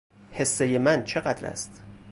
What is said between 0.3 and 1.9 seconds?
حصۀ من چقدر است